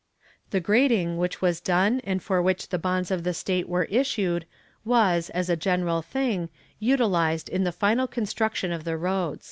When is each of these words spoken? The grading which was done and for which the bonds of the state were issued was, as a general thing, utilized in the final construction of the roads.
The 0.49 0.59
grading 0.59 1.17
which 1.19 1.43
was 1.43 1.61
done 1.61 2.01
and 2.03 2.23
for 2.23 2.41
which 2.41 2.69
the 2.69 2.79
bonds 2.79 3.11
of 3.11 3.23
the 3.23 3.35
state 3.35 3.69
were 3.69 3.83
issued 3.83 4.47
was, 4.83 5.29
as 5.29 5.47
a 5.47 5.55
general 5.55 6.01
thing, 6.01 6.49
utilized 6.79 7.47
in 7.47 7.65
the 7.65 7.71
final 7.71 8.07
construction 8.07 8.71
of 8.71 8.83
the 8.83 8.97
roads. 8.97 9.39